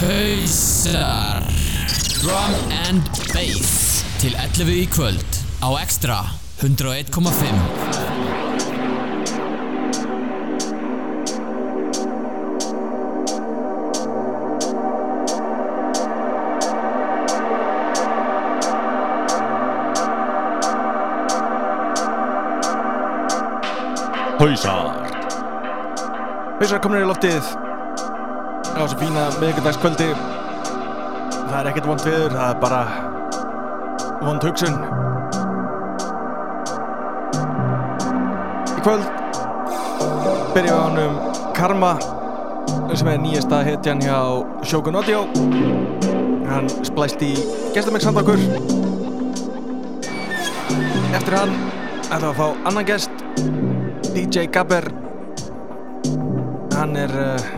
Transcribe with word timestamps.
Hausar 0.00 1.42
Drum 2.22 2.54
and 2.86 3.02
Bass. 3.34 4.04
Til 4.22 4.30
11 4.38 4.70
í 4.70 4.86
kvöld 4.94 5.38
Á 5.58 5.74
Extra 5.82 6.22
101.5 6.62 7.18
Hausar 24.38 24.94
Hausar 26.62 26.78
komin 26.86 27.02
í 27.02 27.08
loftið 27.10 27.67
á 28.78 28.86
þessu 28.86 29.00
fína 29.02 29.30
miðugardagskvöldi 29.40 30.12
Það 31.48 31.58
er 31.58 31.68
ekkert 31.70 31.86
vond 31.88 32.02
viður, 32.04 32.34
það 32.36 32.50
er 32.52 32.58
bara 32.60 32.78
vond 34.20 34.44
hugsun. 34.44 34.74
Í 38.74 38.82
kvöld 38.84 39.06
byrjum 40.52 40.68
við 40.68 40.74
á 40.76 40.82
honum 40.82 41.16
Karma 41.56 41.94
sem 42.92 43.08
er 43.08 43.22
nýjasta 43.22 43.62
hetjan 43.64 44.02
hjá 44.04 44.18
Shogun 44.68 45.00
Audio. 45.00 45.24
Hann 46.50 46.68
splæst 46.84 47.24
í 47.24 47.32
gestamix 47.72 48.04
handa 48.04 48.20
okkur. 48.20 48.42
Eftir 51.16 51.38
hann 51.38 51.54
ætlum 52.10 52.26
við 52.26 52.28
að 52.28 52.42
fá 52.42 52.68
annan 52.68 52.90
gest 52.92 53.24
DJ 54.12 54.50
Gabber. 54.52 54.92
Hann 56.76 57.00
er 57.00 57.16
uh, 57.24 57.57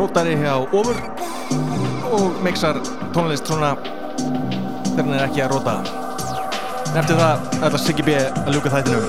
rótari 0.00 0.32
hjá 0.40 0.54
Ofur 0.72 0.96
og 2.16 2.38
mixar 2.44 2.78
tónlist 3.12 3.44
svona 3.50 3.74
þegar 3.76 5.02
hann 5.02 5.12
er 5.12 5.24
ekki 5.26 5.42
að 5.44 5.50
róta. 5.52 5.74
En 6.90 7.02
eftir 7.02 7.18
það 7.20 7.58
ætla 7.66 7.80
Siggy 7.82 8.06
B 8.06 8.14
að 8.16 8.48
ljúka 8.54 8.72
þættinum. 8.72 9.04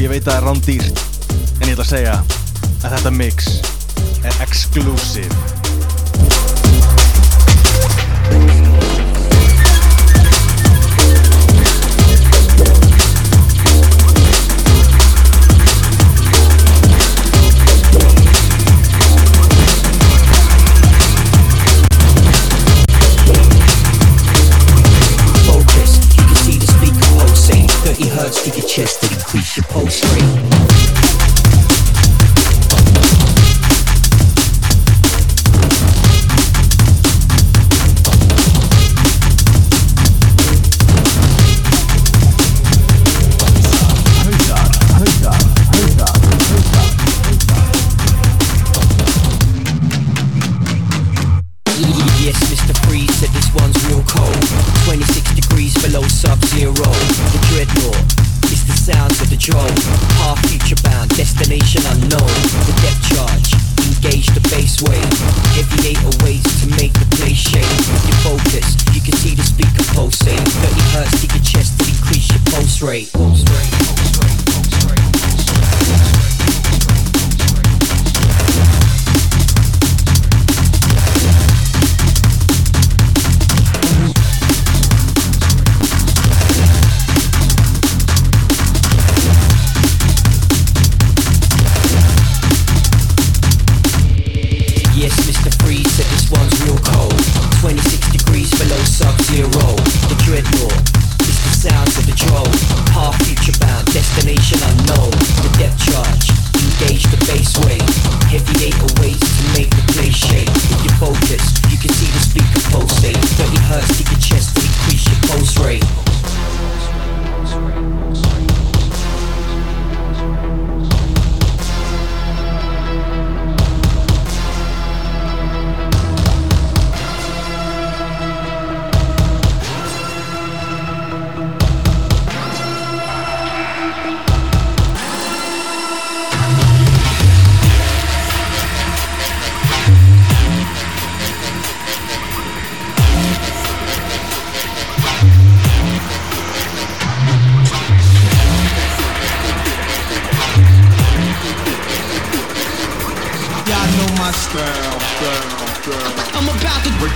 Ég 0.00 0.08
veit 0.08 0.24
að 0.24 0.32
það 0.32 0.36
er 0.38 0.48
rándýrt 0.48 1.06
en 1.60 1.68
ég 1.68 1.76
ætla 1.76 1.84
að 1.84 1.92
segja 1.92 2.20
að 2.80 2.92
þetta 2.96 3.16
mix 3.20 3.56
er 4.24 4.44
exclusive 4.48 5.59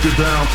it 0.07 0.17
down. 0.17 0.54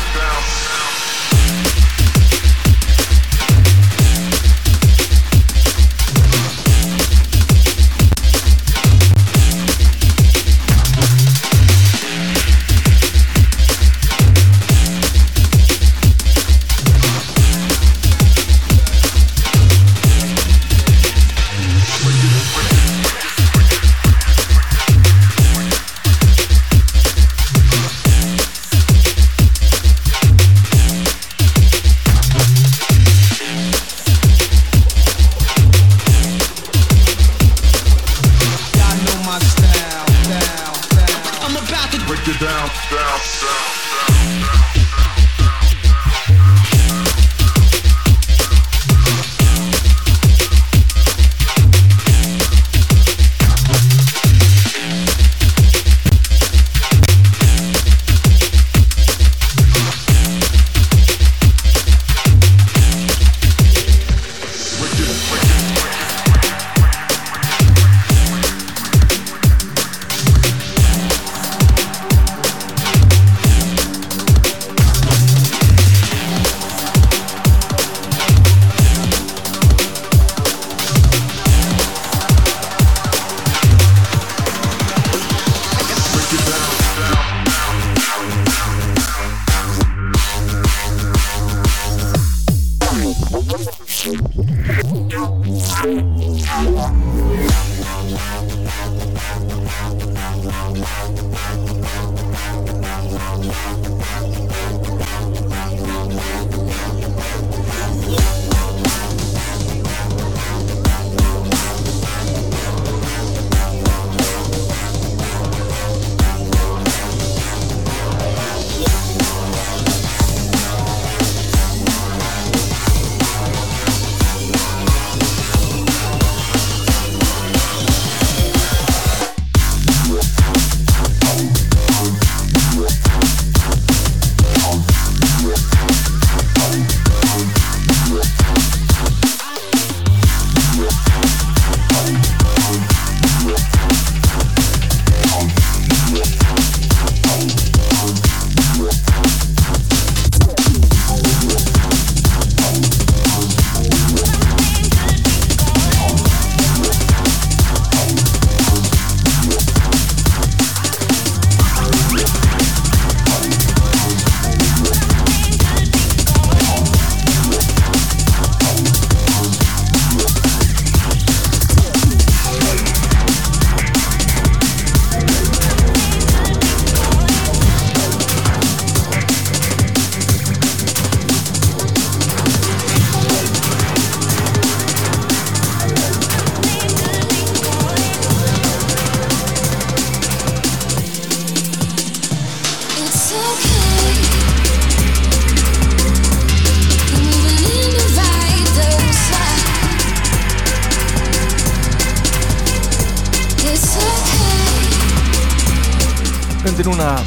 Mæti 206.81 206.89
núna 206.89 207.19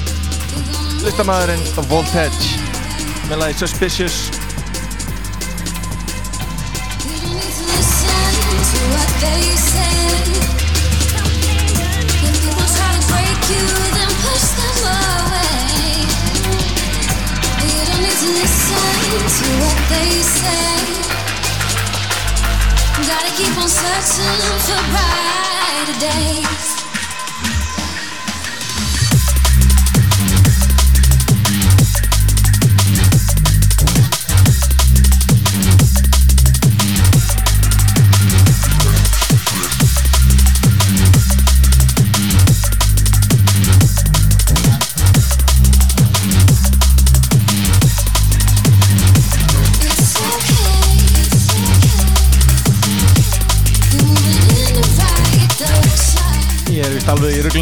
listamæðurinn 1.04 1.62
Voltage 1.86 2.58
með 3.28 3.38
lagi 3.38 3.54
Suspicious. 3.58 4.30
Gotta 23.04 23.30
keep 23.36 23.58
on 23.58 23.68
searching 23.68 24.40
for 24.66 24.82
brighter 24.90 26.00
days 26.00 26.73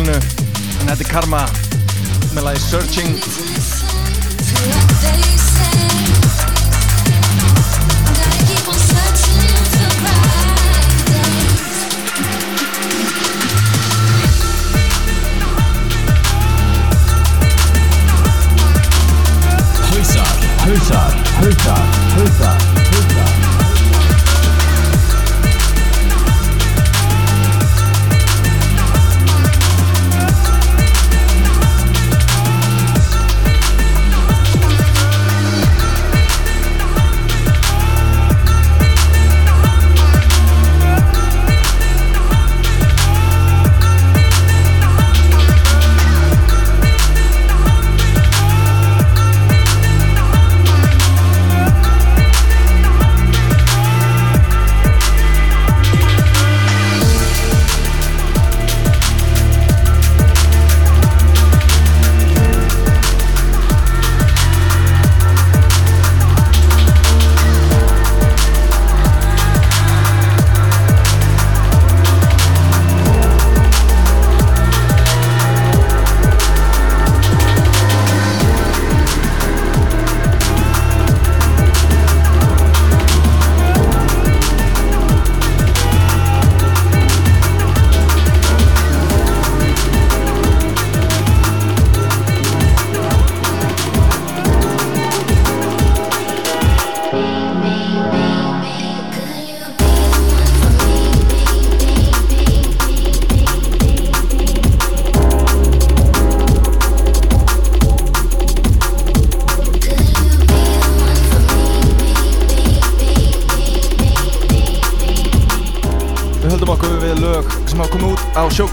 rugglinu 0.02 0.18
en 0.80 0.88
þetta 0.88 1.04
er 1.04 1.10
Karma 1.10 1.42
með 2.34 2.42
lagi 2.46 2.60
Searching. 2.66 3.18
Hausar, 19.92 20.36
hausar, 20.66 21.18
hausar, 21.38 21.91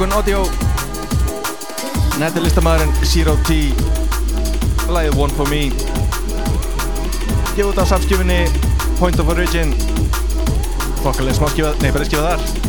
Shogun 0.09 0.17
Audio 0.17 0.43
Þetta 2.19 2.39
er 2.39 2.43
listamæðurinn 2.43 2.93
Zero 3.05 3.35
T. 3.47 3.57
Læðið 4.89 5.19
One 5.21 5.35
For 5.37 5.49
Me. 5.51 5.69
Gefið 7.53 7.69
út 7.69 7.81
á 7.83 7.85
samskifinni 7.91 8.39
Point 8.99 9.21
of 9.21 9.29
Origin. 9.31 9.75
Fokkalega 11.03 11.37
smáskifað, 11.37 11.77
nei 11.83 11.93
bara 11.93 12.09
skifað 12.09 12.33
þar 12.33 12.68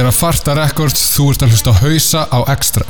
Þetta 0.00 0.08
er 0.08 0.14
að 0.14 0.20
farta 0.24 0.52
rekords, 0.56 1.00
þú 1.12 1.24
ert 1.28 1.42
að 1.44 1.50
hlusta 1.52 1.72
að 1.74 1.80
hausa 1.84 2.20
á 2.32 2.40
ekstra. 2.48 2.84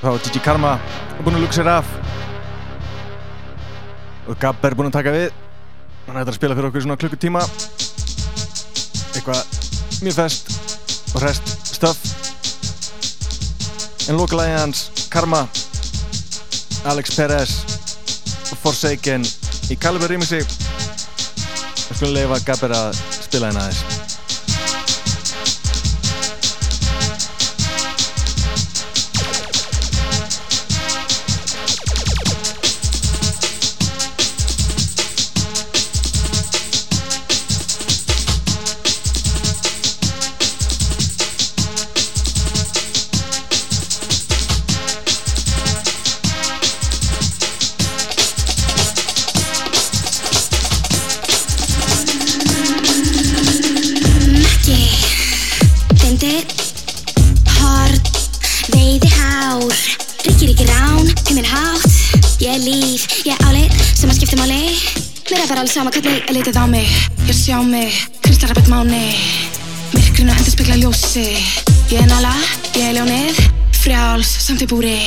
Þá 0.00 0.08
er 0.08 0.22
Gigi 0.24 0.40
Karma 0.46 0.78
búin 1.20 1.36
að 1.36 1.44
lukka 1.44 1.58
sér 1.58 1.68
af. 1.68 1.90
Og 4.24 4.38
Gab 4.40 4.64
er 4.64 4.78
búin 4.78 4.88
að 4.88 4.96
taka 4.96 5.12
við. 5.12 5.28
Hann 6.06 6.22
ætlar 6.22 6.32
að 6.32 6.38
spila 6.38 6.56
fyrir 6.56 6.70
okkur 6.70 6.86
svona 6.86 6.96
klukkutíma. 7.04 7.44
Eitthvað 9.12 9.44
mjög 10.00 10.22
fest 10.22 10.56
og 11.12 11.20
rest 11.26 11.52
stöf 11.74 12.09
en 14.10 14.18
lókalægið 14.18 14.56
hans 14.58 14.80
Karma 15.10 15.44
Alex 16.90 17.14
Perez 17.14 17.52
Forsaken 18.64 19.22
í 19.70 19.78
Kaliber 19.78 20.10
rýmingsi 20.10 20.42
og 20.42 21.94
skulum 21.94 22.16
leifa 22.18 22.42
Gabber 22.48 22.74
að 22.74 23.00
spila 23.22 23.52
henn 23.52 23.62
aðeins. 23.62 23.89
pure 74.70 74.99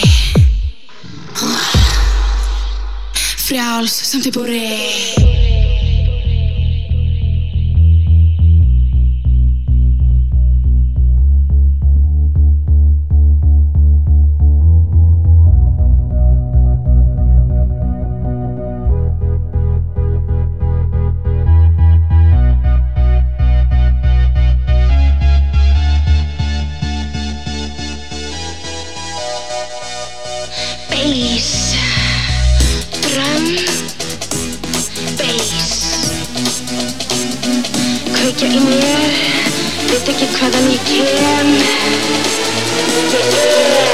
Bass. 31.13 31.75
Drum. 33.05 33.45
Bass. 35.19 35.51
Kveikja 38.15 38.49
í 38.49 38.65
mér. 38.65 39.13
Veit 39.91 40.09
ekki 40.09 40.31
hvaðan 40.39 40.71
ég 40.73 40.85
kem. 40.89 41.57
Ég 43.13 43.33
yeah. 43.37 43.89
er. 43.89 43.92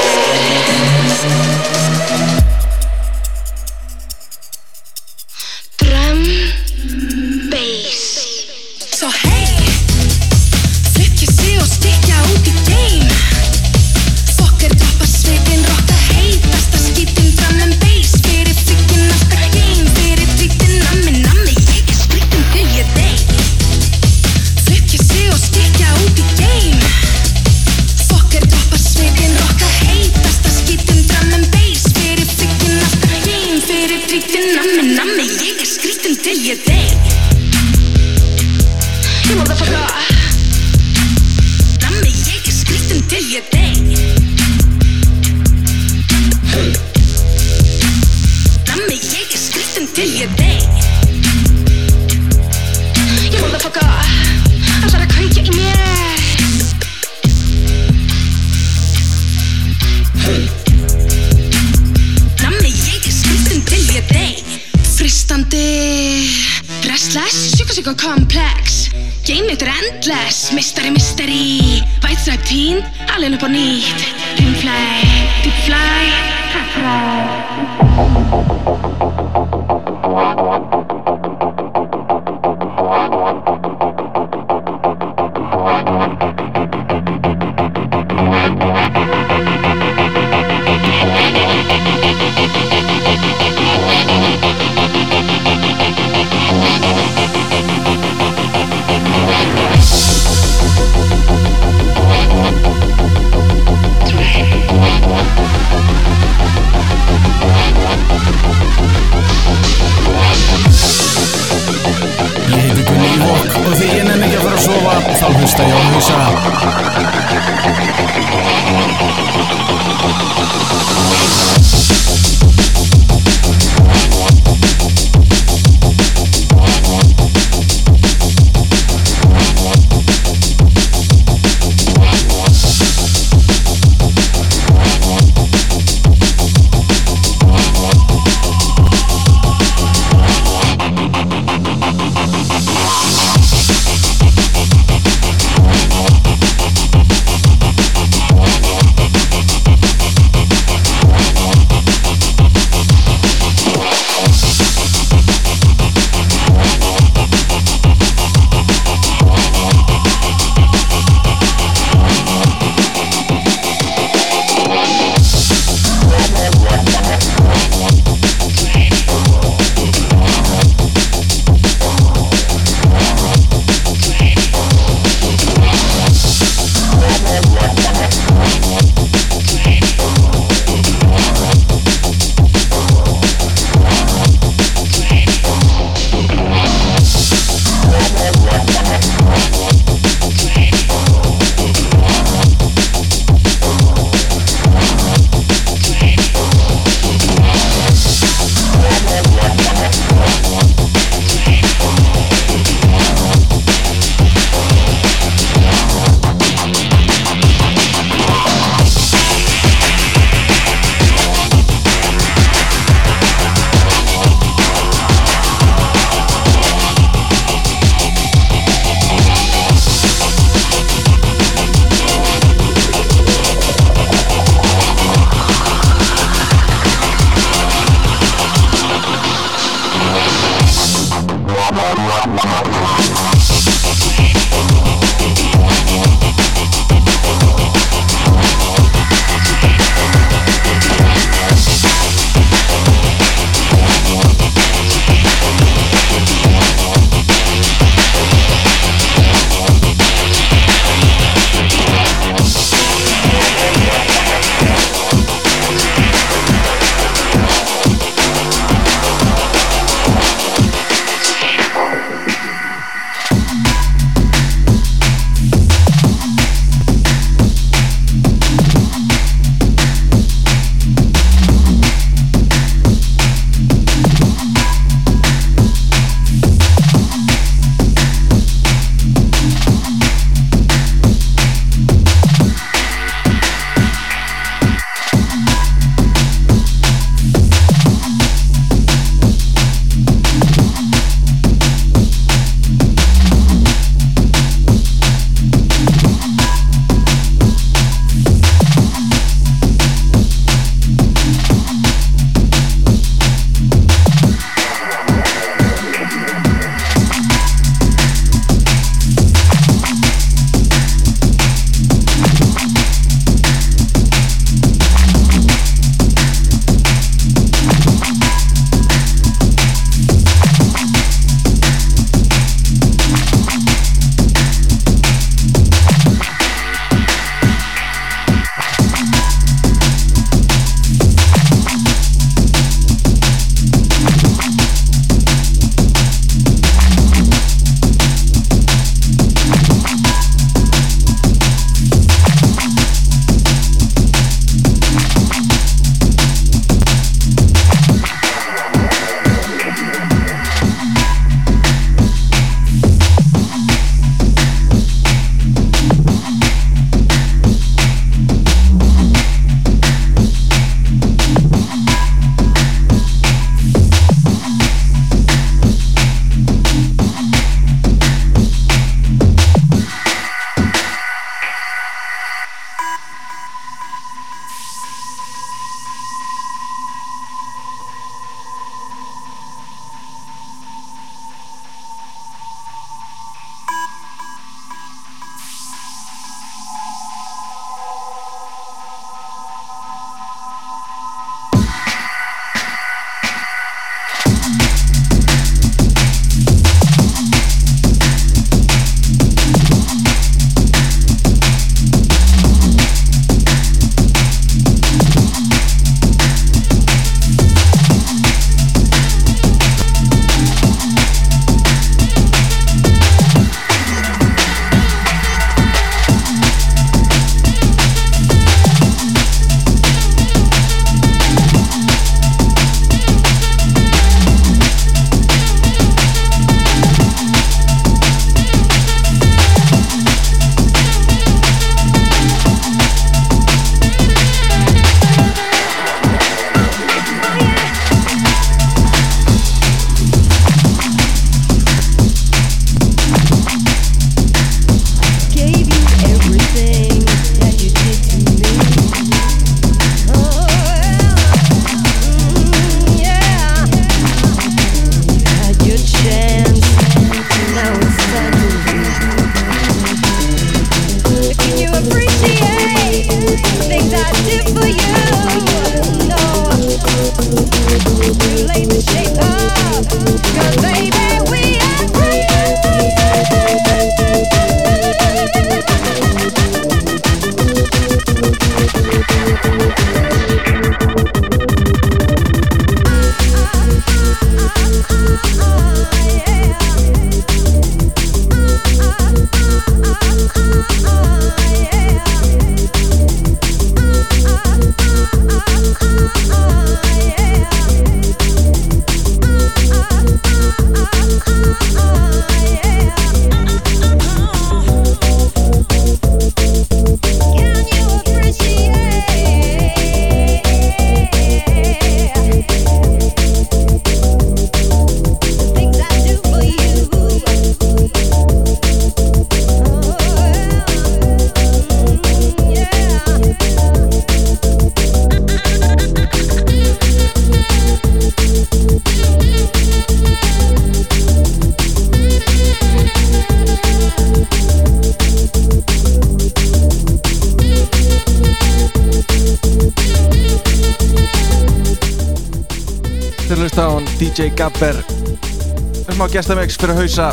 Gestamix 546.30 546.54
fyrir 546.62 546.76
að 546.76 546.80
hausa. 546.84 547.06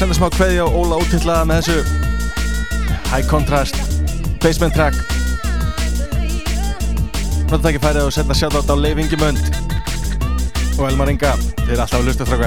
Senda 0.00 0.16
smá 0.16 0.26
kveði 0.34 0.64
á 0.64 0.66
Óla 0.66 0.96
útillaða 0.98 1.44
með 1.46 1.60
þessu 1.68 3.04
High 3.12 3.28
Contrast 3.30 3.78
Basement 4.42 4.74
Track. 4.74 4.98
Það 7.52 7.70
ekki 7.70 7.84
færið 7.86 8.08
og 8.08 8.16
setja 8.16 8.38
sjátt 8.40 8.58
átt 8.58 8.74
á 8.74 8.76
Leif 8.82 8.98
Ingemund 9.04 9.46
og 10.80 10.90
Elmar 10.90 11.14
Inga. 11.14 11.36
Þeir 11.62 11.76
er 11.76 11.86
alltaf 11.86 12.00
að 12.02 12.10
lusta 12.10 12.26
frá 12.26 12.42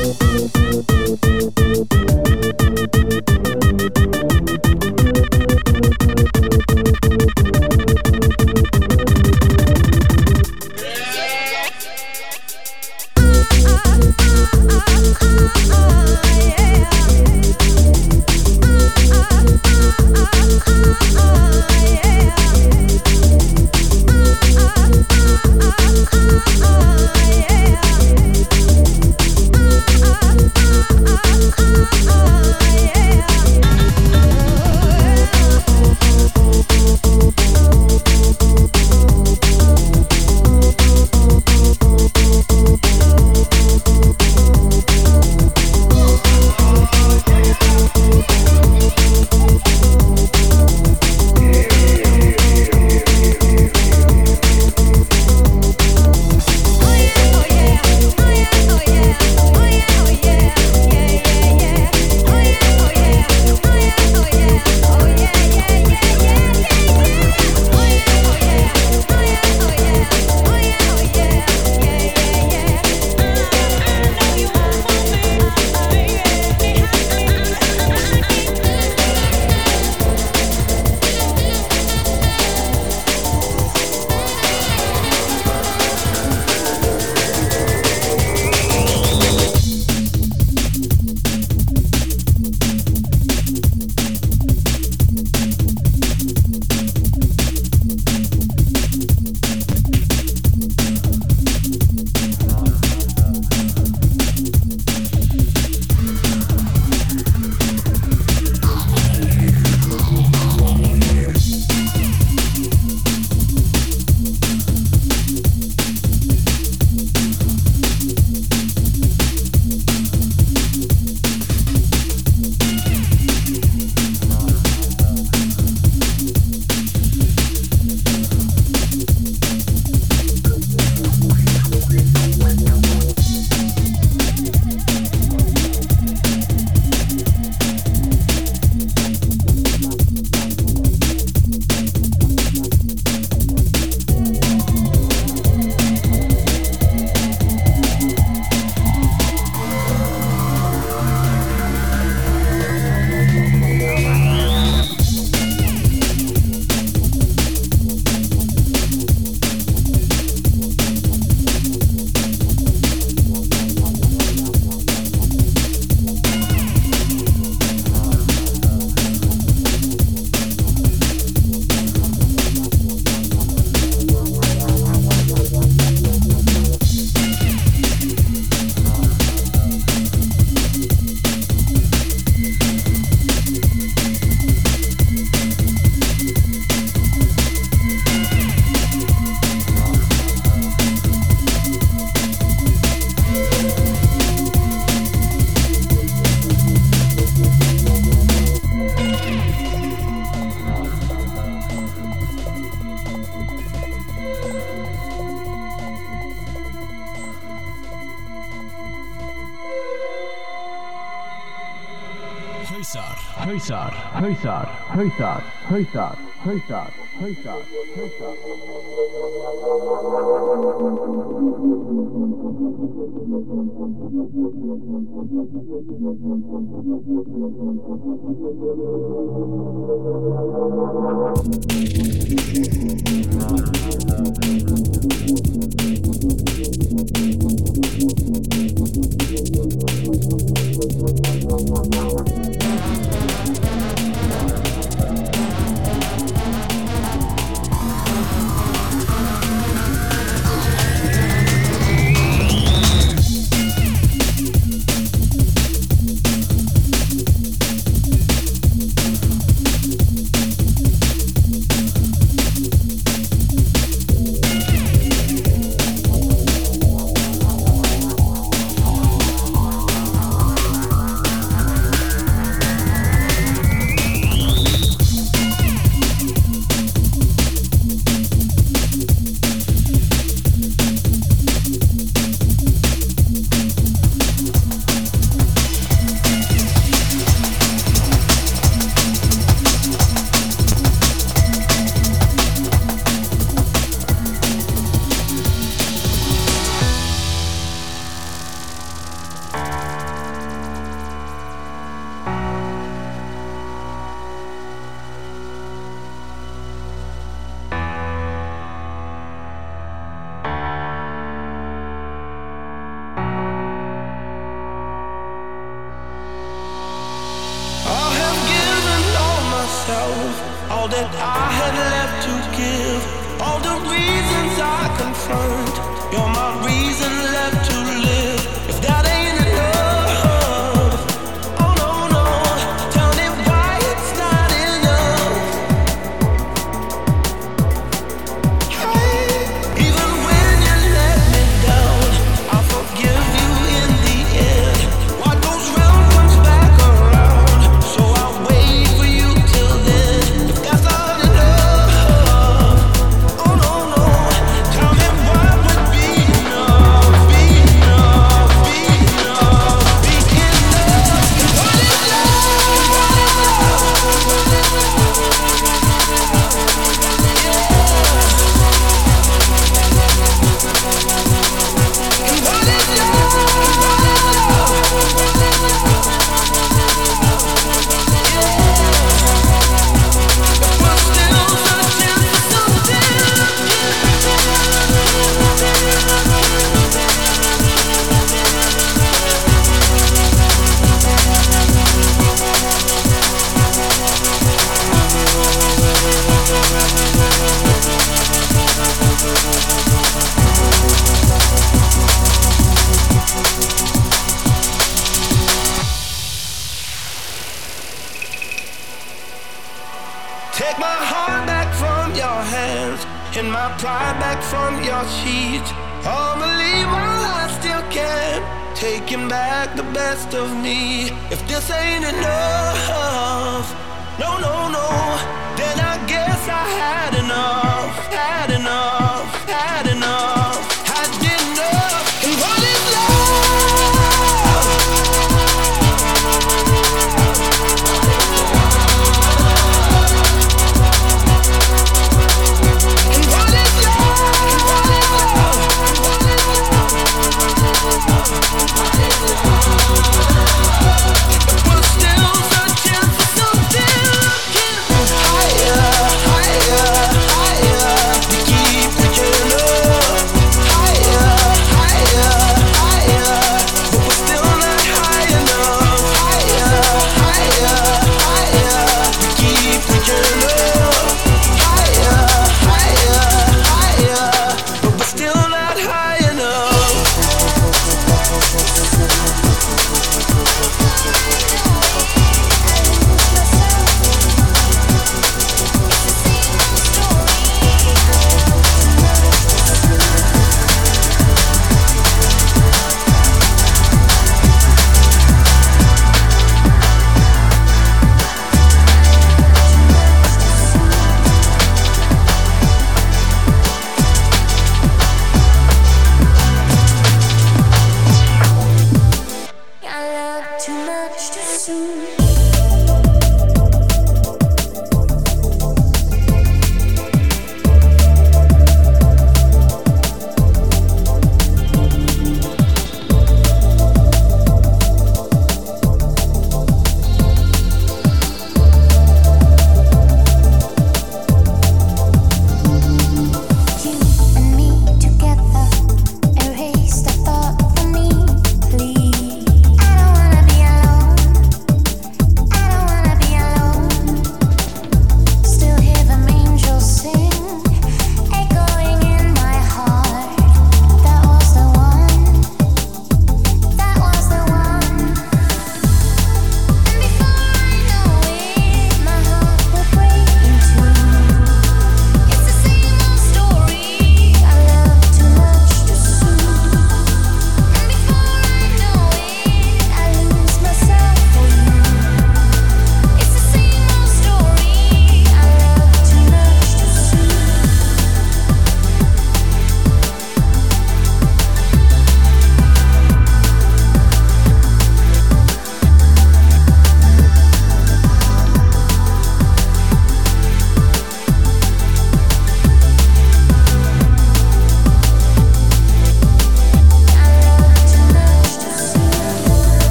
Höysar, 213.06 213.94
höysar, 214.14 214.70
höysar, 214.90 215.44
höysar, 215.68 216.16
höysar, 216.44 216.44
höysar, 216.44 216.92
höysar, 217.20 217.62
höysar. 217.96 218.36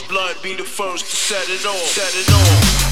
first 0.00 0.08
blood 0.08 0.42
be 0.42 0.54
the 0.54 0.64
first 0.64 1.10
to 1.10 1.16
set 1.16 1.48
it 1.48 1.66
on. 1.66 1.76
Set 1.76 2.14
it 2.14 2.86
on. 2.86 2.89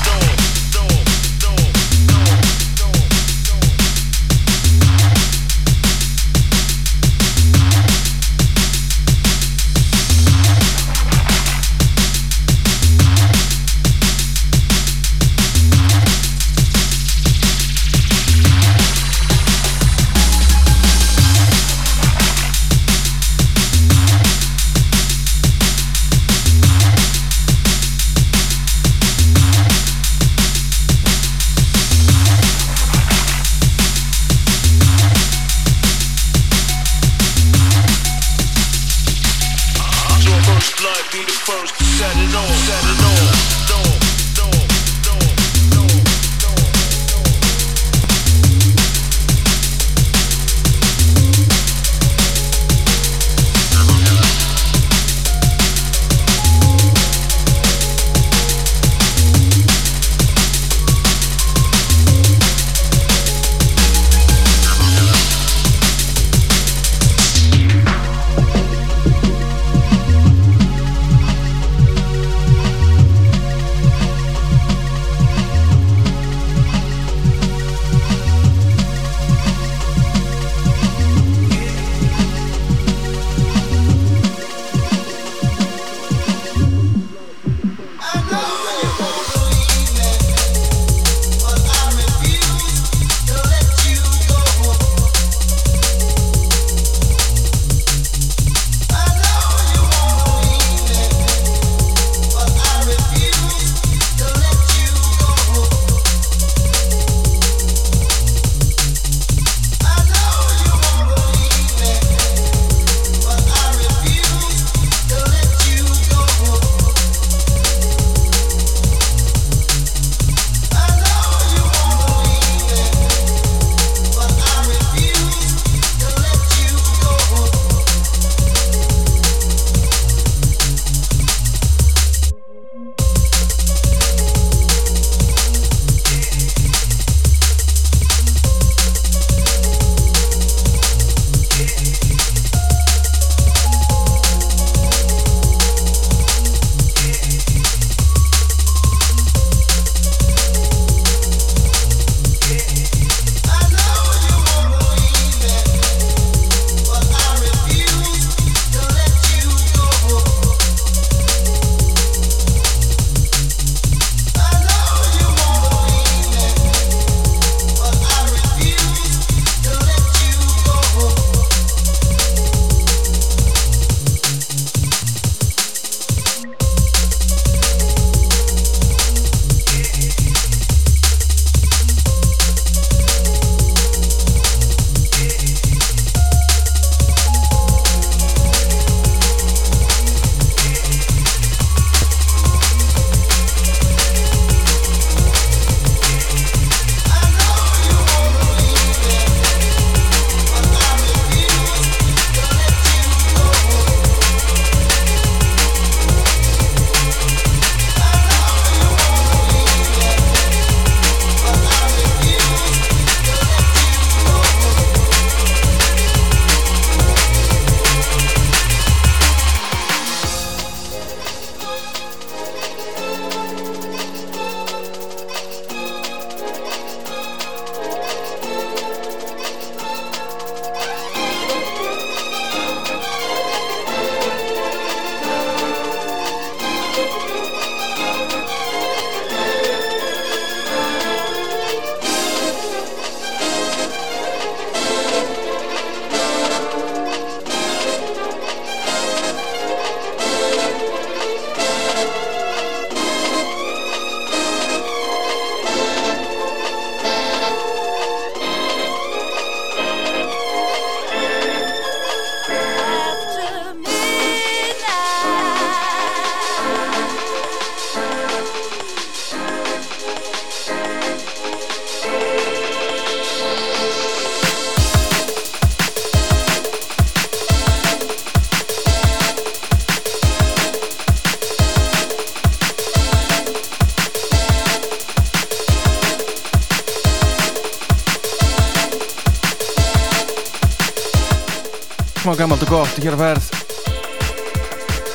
Gott 292.98 293.06
hér 293.06 293.14
að 293.14 293.20
ferð. 293.22 293.44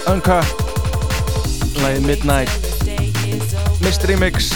Uncut. 0.07 0.47
Læðið 1.81 2.05
Midnight. 2.07 2.51
Mystery 3.83 4.15
Mix 4.15 4.53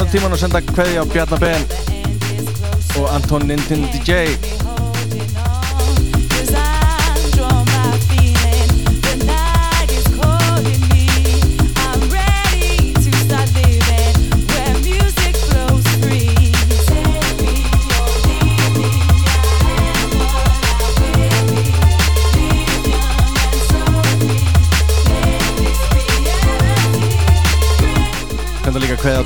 og 0.00 0.08
tíman 0.10 0.32
að 0.32 0.40
senda 0.40 0.62
kveði 0.64 0.96
á 0.98 1.04
Bjarnar 1.06 1.42
Ben 1.42 1.66
og 2.96 3.10
Anton 3.12 3.44
Nintendo 3.50 3.90
DJ 3.92 4.63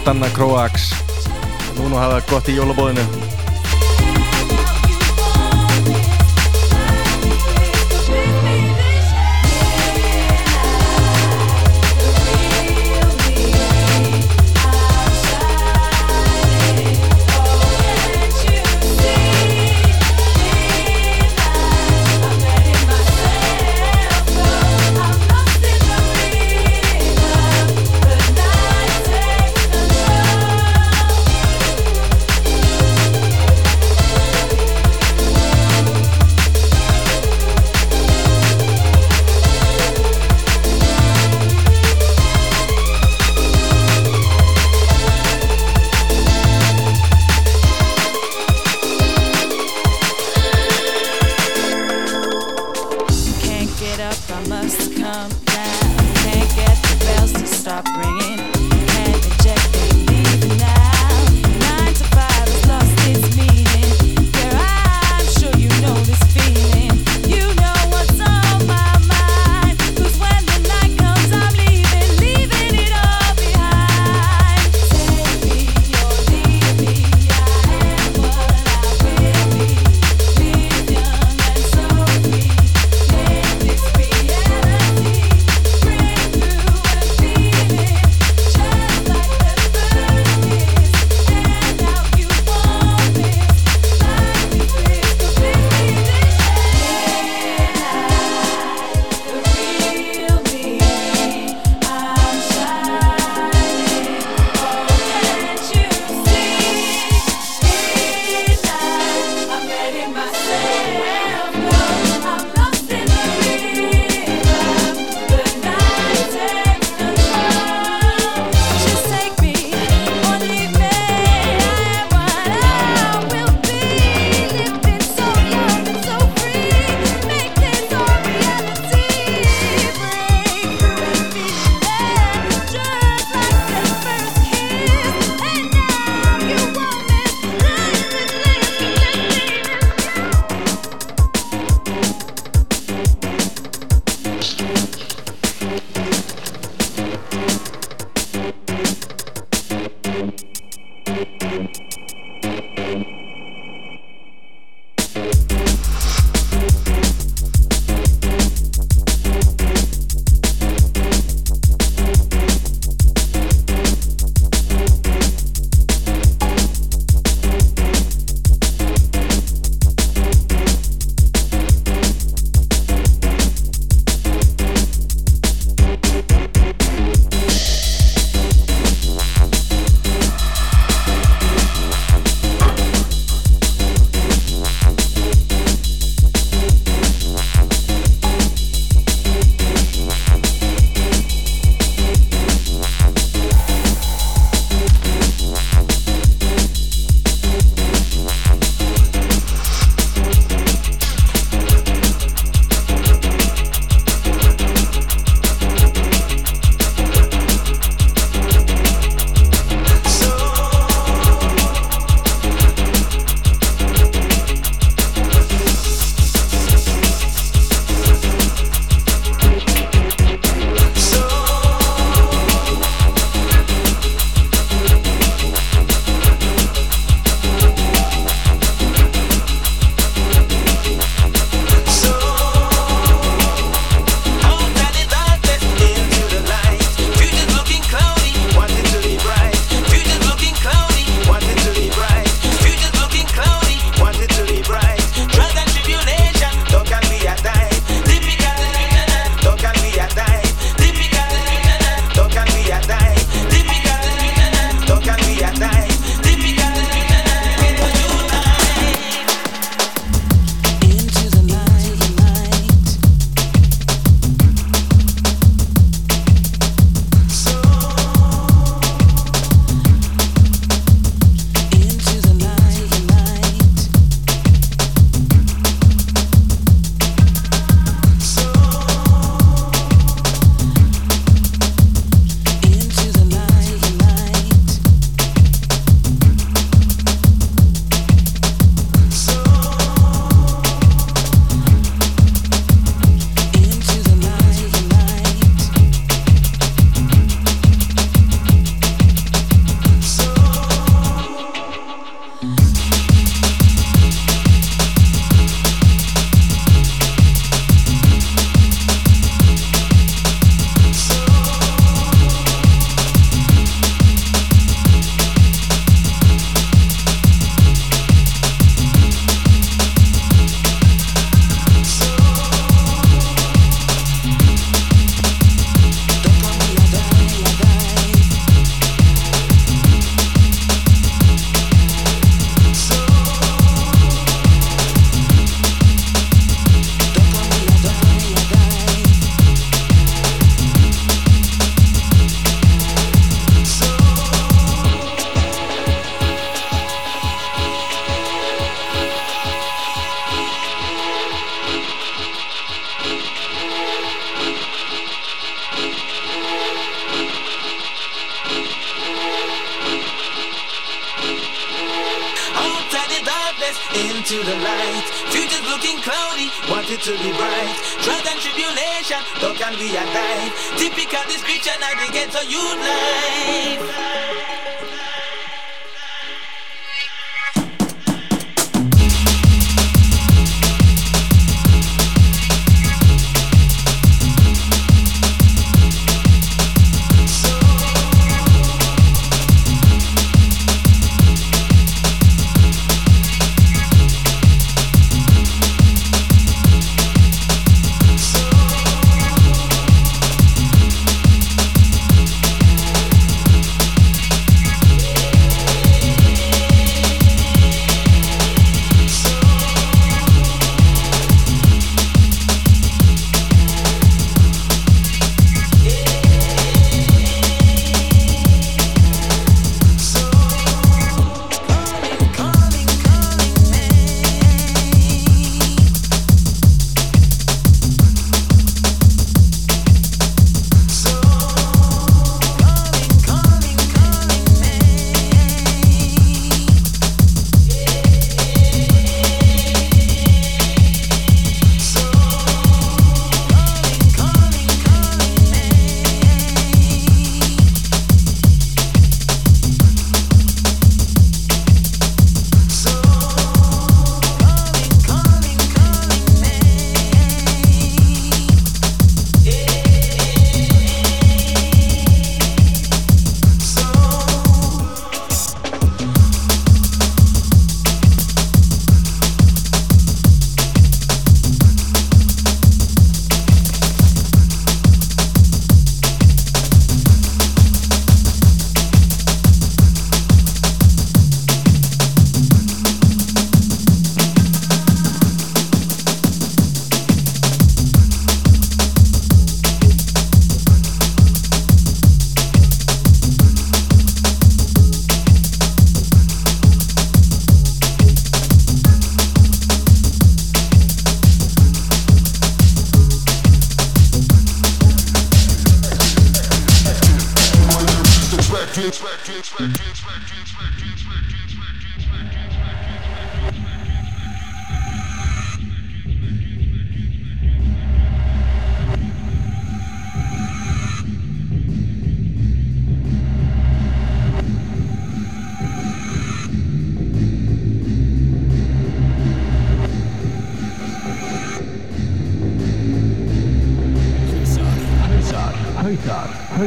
líka 0.08 0.14
kveði 0.14 0.14
á 0.14 0.14
Danna 0.14 0.28
Kroax 0.32 0.92
Núna 1.76 2.00
hafa 2.00 2.20
það 2.20 2.30
gott 2.30 2.48
í 2.48 2.54
jólabóðinu 2.56 3.47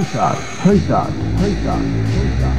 Heysat, 0.02 0.36
Heysat, 0.66 1.12
Heysat, 1.38 1.84
Heysat. 2.10 2.58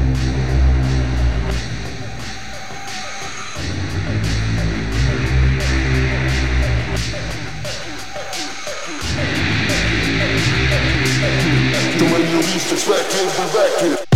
The 11.98 12.04
way 12.04 12.22
you 12.30 12.36
used 12.36 12.68
to 12.68 12.76
track 12.76 13.06
it, 13.10 13.26
we're 13.36 13.52
back 13.52 13.72
here. 13.80 14.11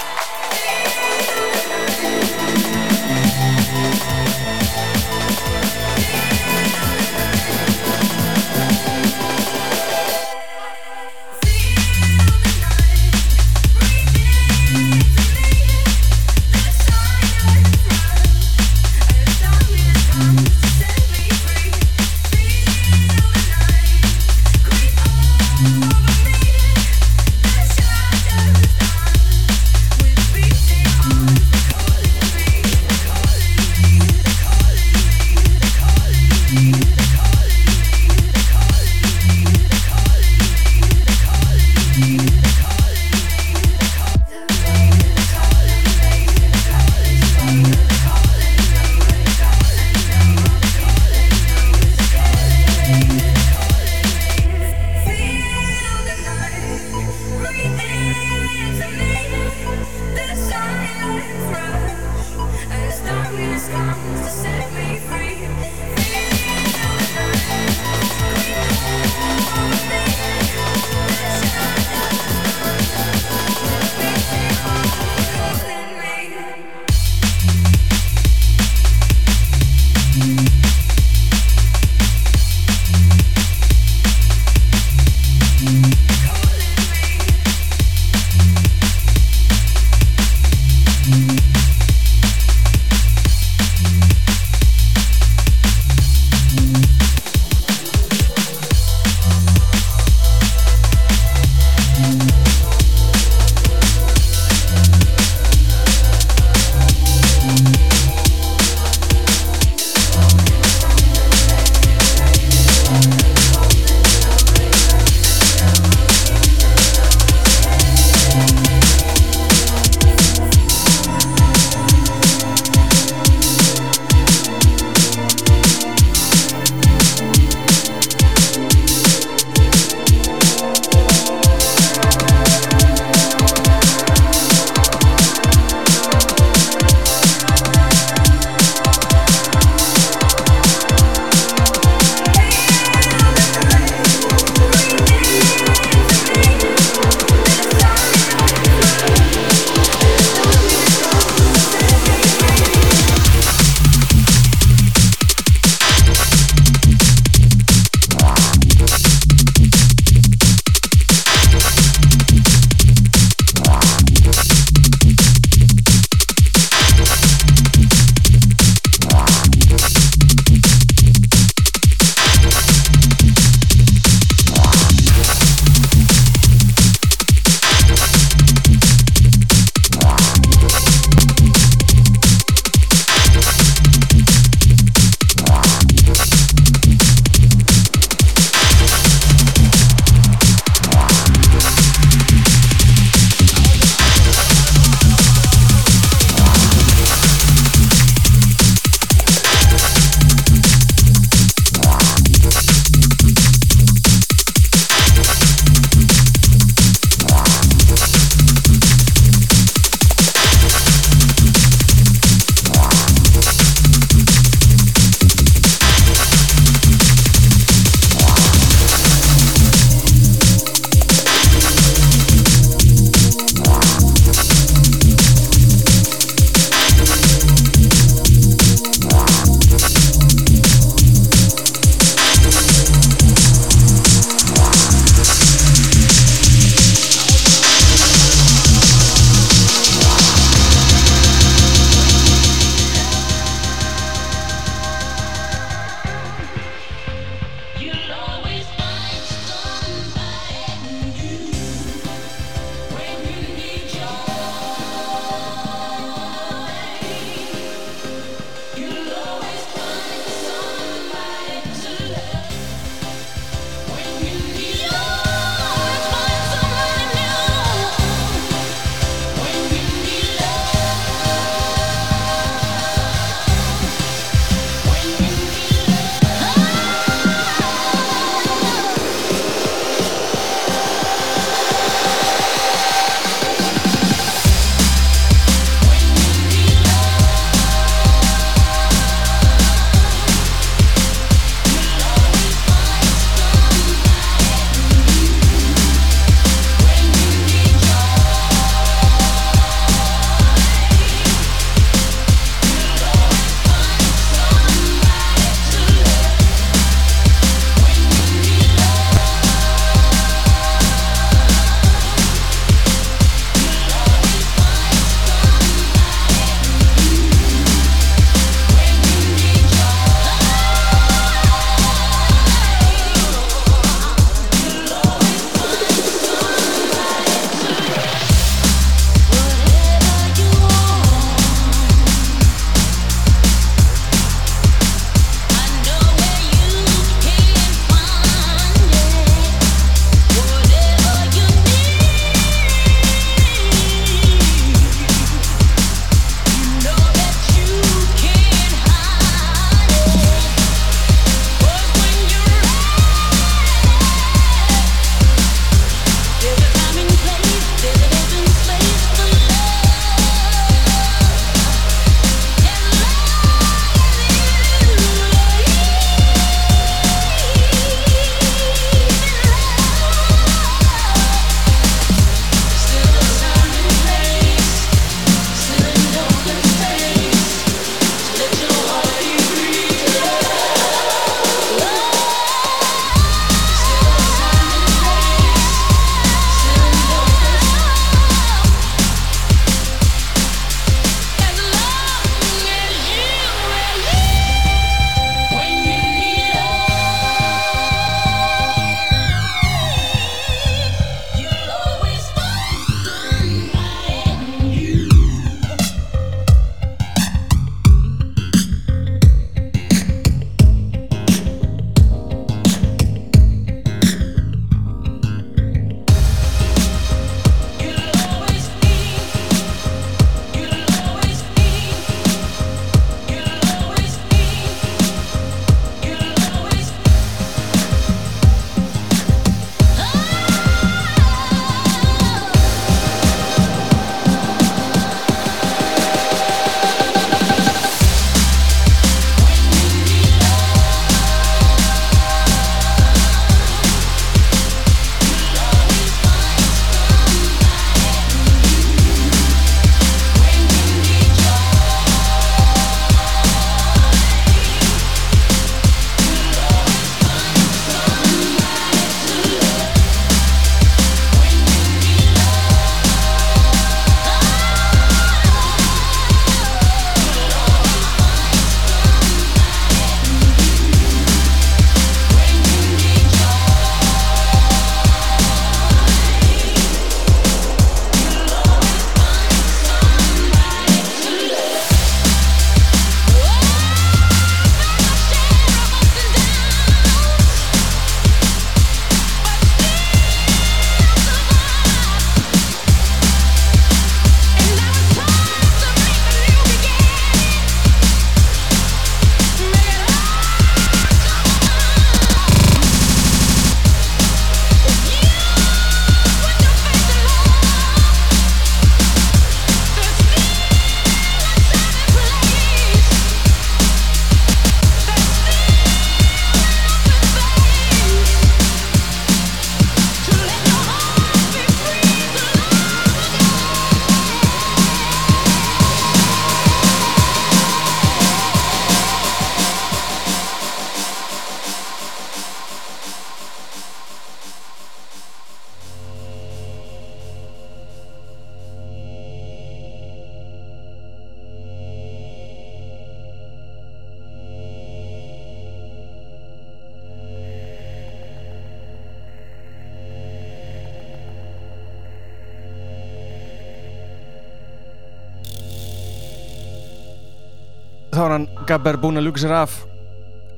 hann 558.71 558.79
Gabber 558.79 558.95
búinn 559.03 559.19
að 559.19 559.25
ljúka 559.27 559.41
sér 559.41 559.51
af 559.51 559.73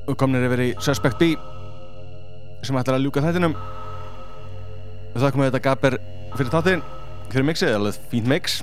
og 0.06 0.14
komnir 0.20 0.44
yfir 0.46 0.60
í 0.62 0.66
Suspect 0.78 1.18
B 1.18 1.32
sem 2.62 2.76
ætlar 2.78 3.00
að 3.00 3.08
ljúka 3.08 3.22
þættinum. 3.24 3.56
Og 5.14 5.16
það 5.18 5.32
komið 5.34 5.48
þetta 5.48 5.62
Gabber 5.64 5.96
fyrir 6.36 6.52
þáttinn. 6.52 6.84
Fyrir 7.32 7.46
mixið, 7.48 7.74
alveg 7.74 7.98
fínt 8.12 8.30
mix 8.30 8.60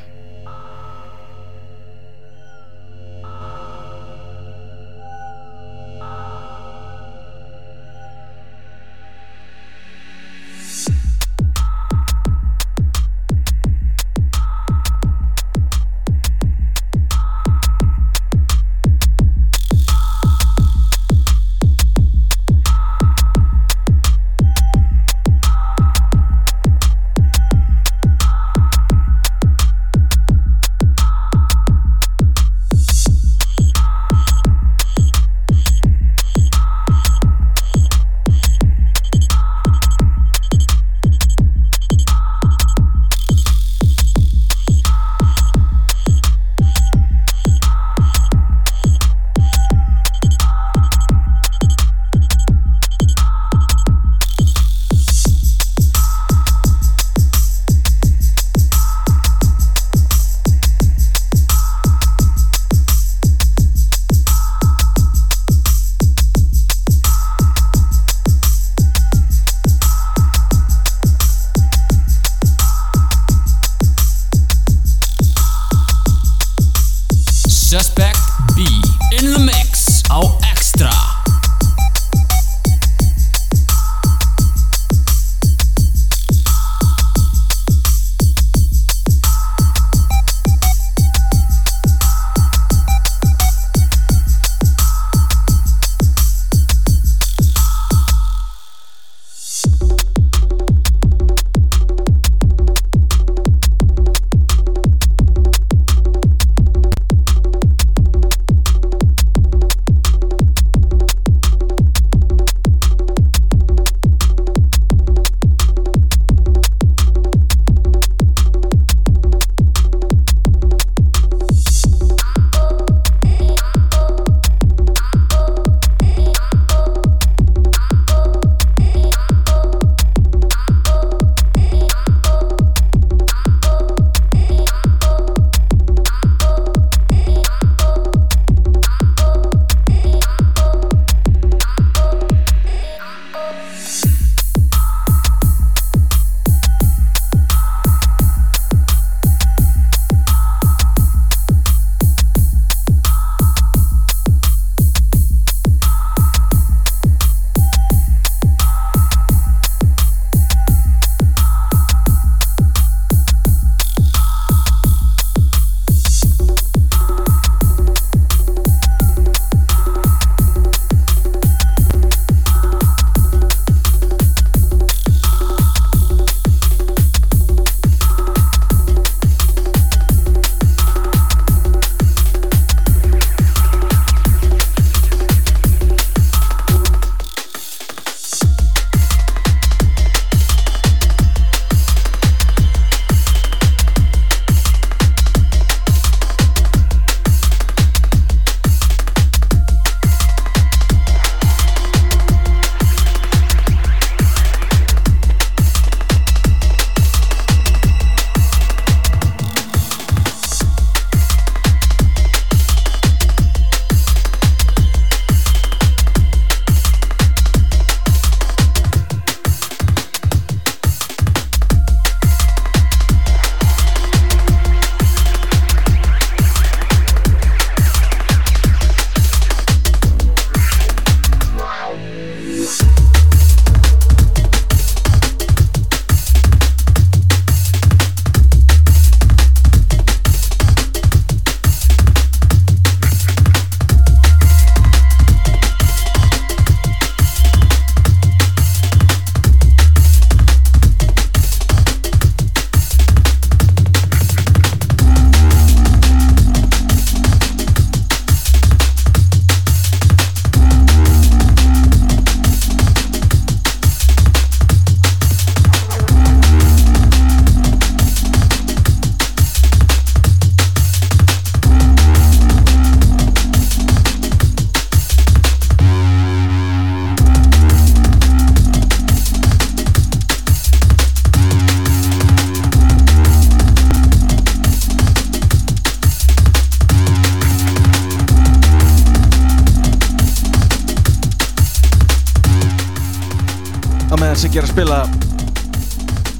mikið 294.32 294.58
er 294.62 294.66
að 294.66 294.72
spila. 294.72 294.98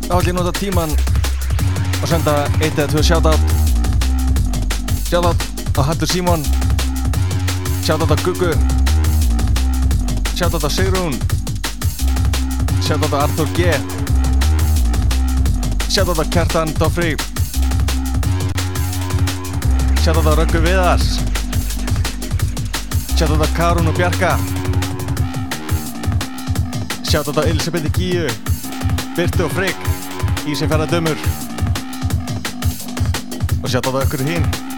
Þá 0.06 0.14
ætlum 0.16 0.28
ég 0.28 0.32
að 0.32 0.38
nota 0.38 0.52
tíman 0.56 0.94
og 2.02 2.06
senda 2.08 2.36
eitt 2.62 2.78
eða 2.80 2.88
tvö 2.94 3.04
shoutout. 3.04 3.44
Shoutout 5.10 5.44
á 5.76 5.82
Hallur 5.90 6.12
Símon. 6.12 6.46
Shoutout 7.84 8.14
á 8.16 8.18
Guggu. 8.24 8.54
Shoutout 10.40 10.64
á 10.64 10.70
Sigrún. 10.72 11.20
Shoutout 12.80 13.12
á 13.12 13.20
Artur 13.26 13.52
G. 13.60 13.76
Shoutout 15.92 16.24
á 16.24 16.26
Kjartan 16.32 16.72
Doffri 16.80 17.18
shoutout 20.02 20.32
á 20.32 20.34
Röggu 20.34 20.64
Viðars. 20.64 21.20
Shoutout 23.20 23.46
á 23.46 23.48
Karun 23.54 23.92
og 23.92 23.96
Bjarka 24.00 24.61
shoutout 27.12 27.44
á 27.44 27.44
Elisabeth 27.44 27.92
Gíu 27.92 28.24
Byrtu 29.18 29.44
og 29.44 29.52
Frigg 29.52 29.76
Ísi 30.48 30.64
ferðardömur. 30.64 31.20
Og 33.60 33.68
shoutout 33.68 34.00
á 34.00 34.08
ykkur 34.08 34.24
hinn 34.24 34.71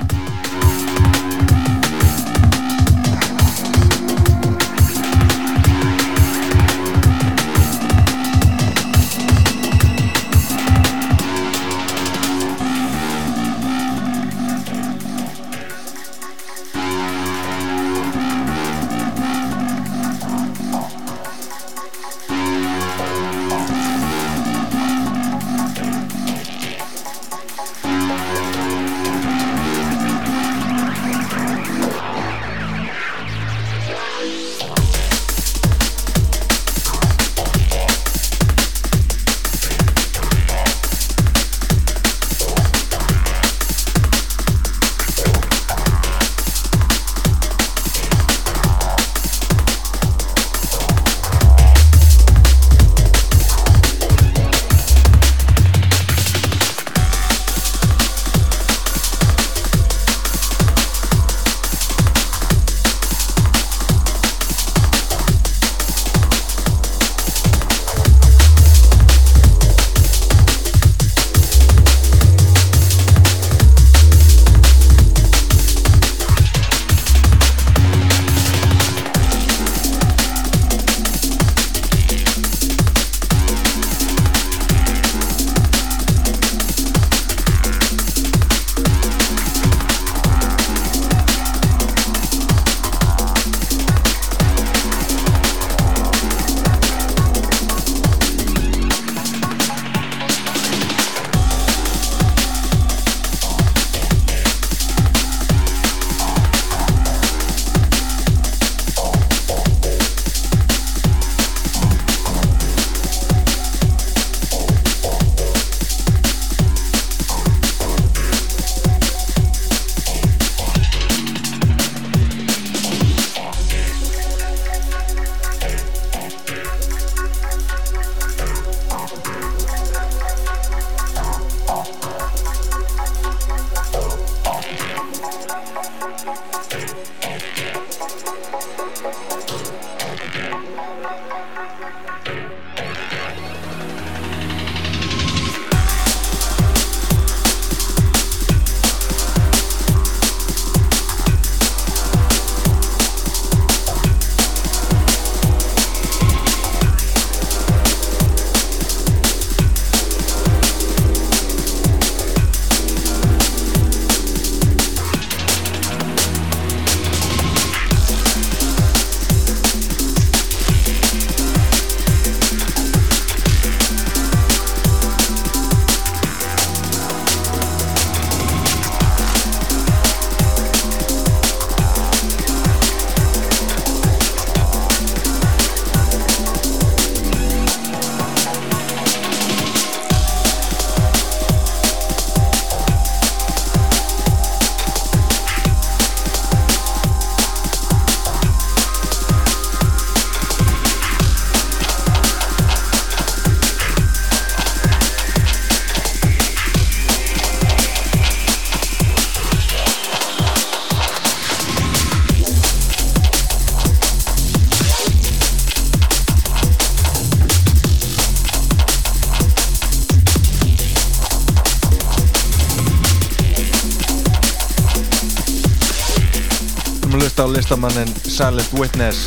listamannin 227.74 228.08
Silent 228.24 228.70
Witness. 228.78 229.18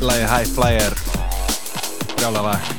Lagi 0.00 0.24
High 0.28 0.44
Flyer. 0.44 0.92
Gjála 2.20 2.42
lag 2.42 2.75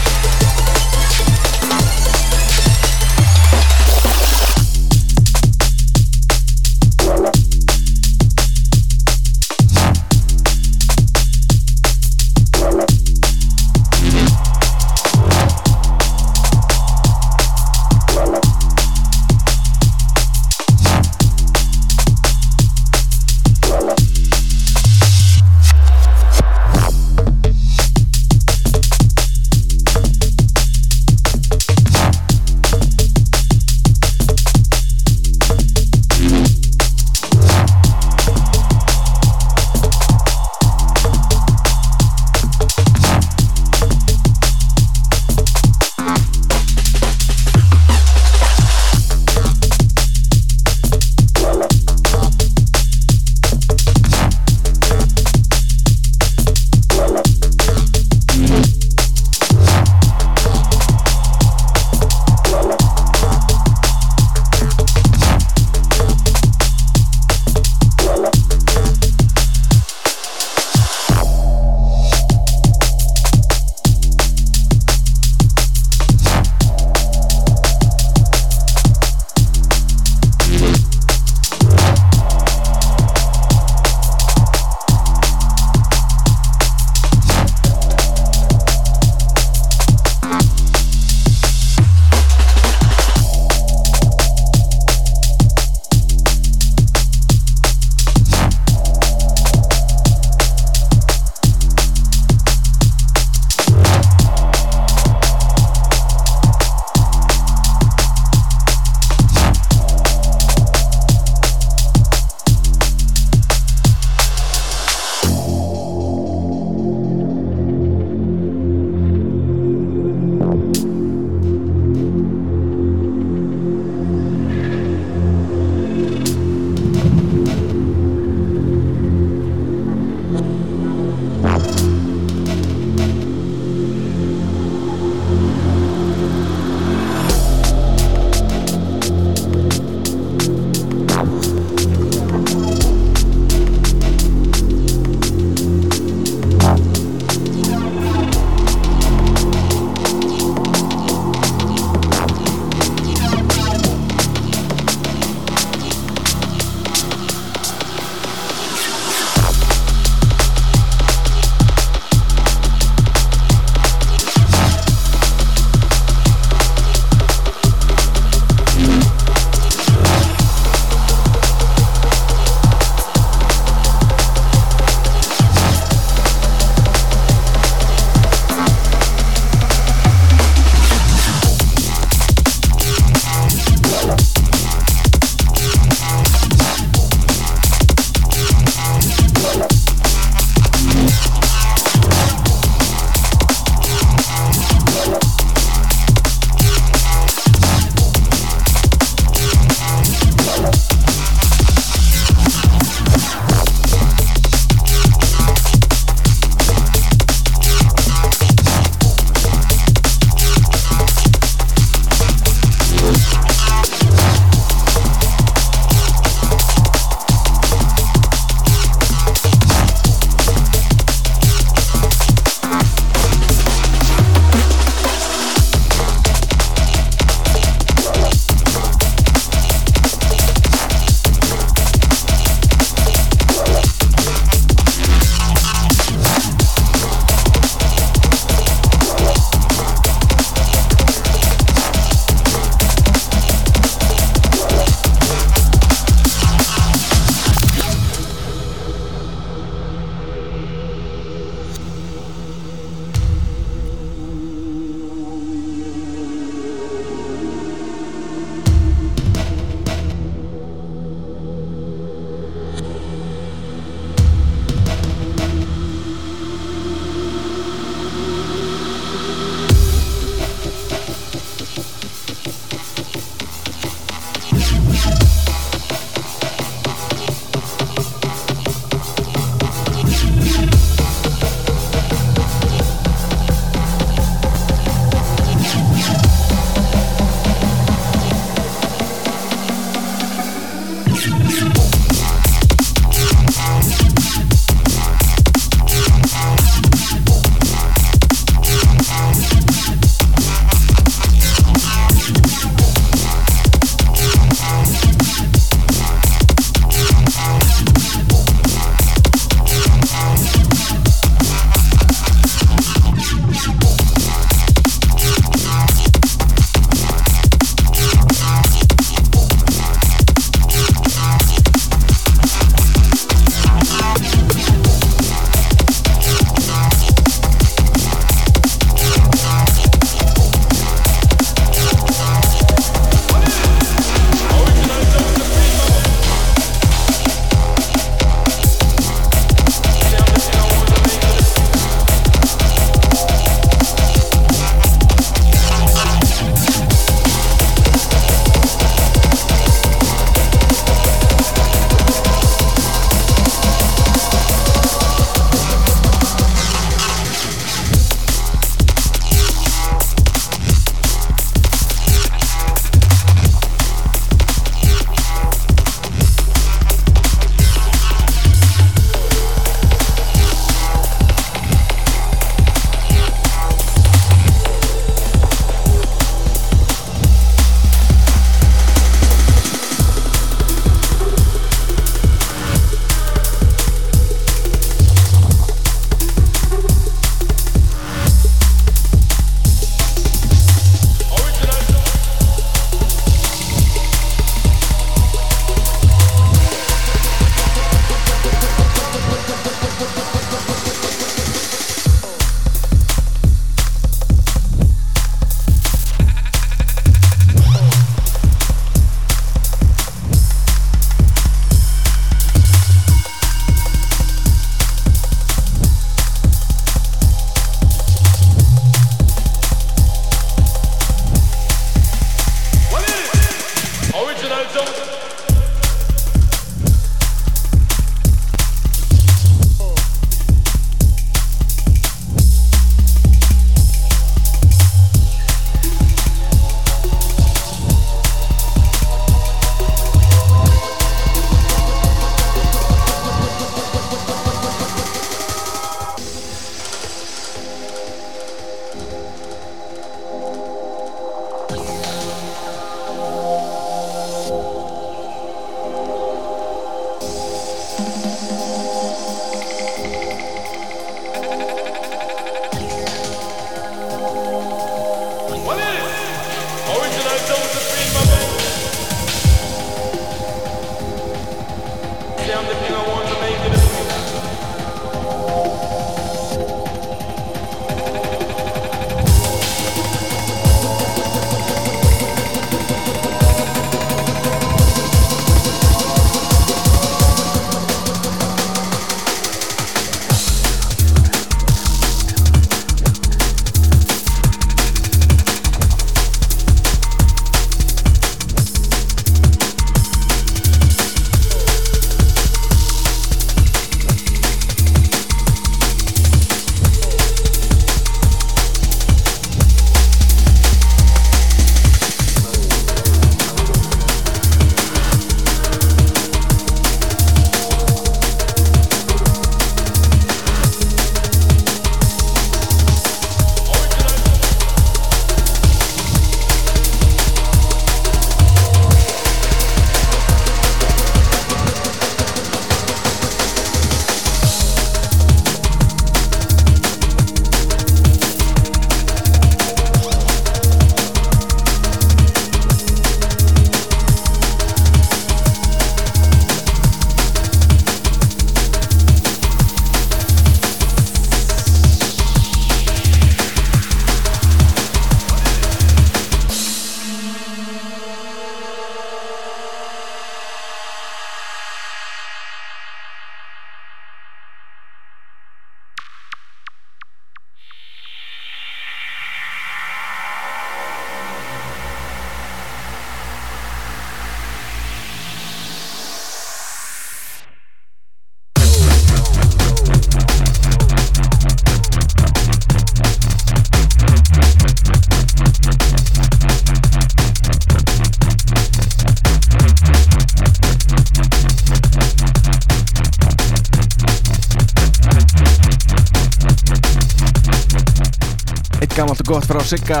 Gammalt 598.98 599.20
og 599.20 599.26
gott 599.26 599.44
frá 599.46 599.60
Sigga. 599.62 600.00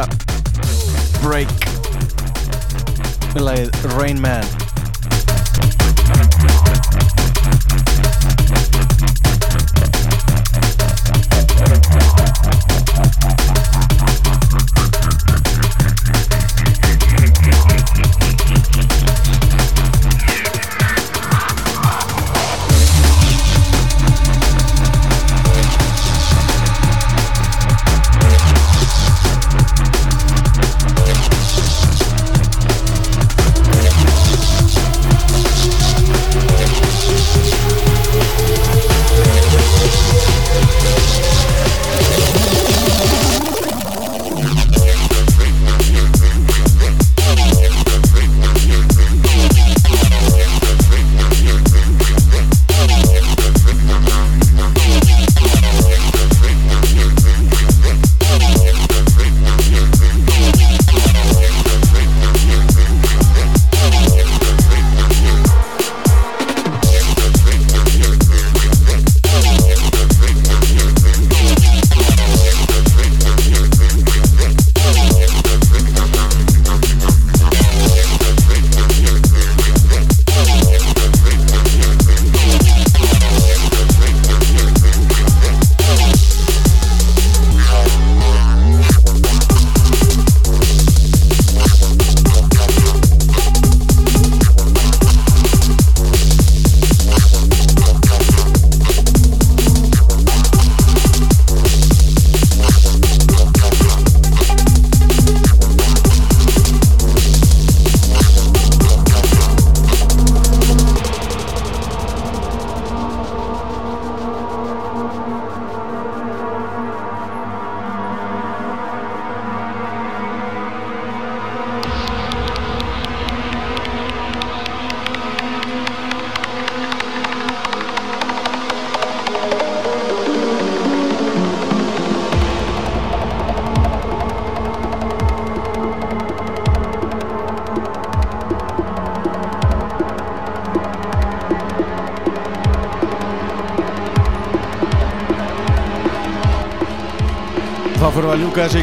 Break. 1.22 1.68
Við 3.30 3.44
lagið 3.46 3.92
Rain 3.94 4.18
Man. 4.18 4.67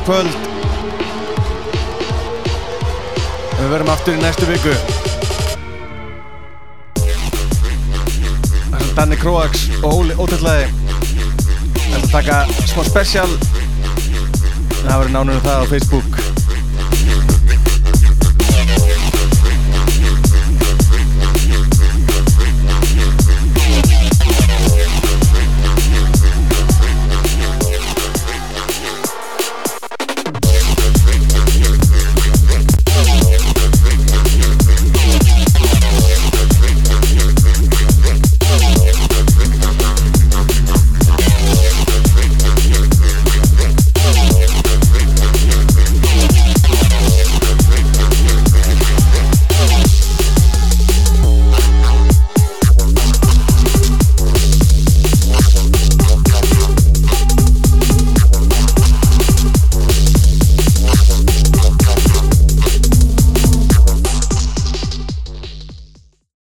fullt 0.05 0.44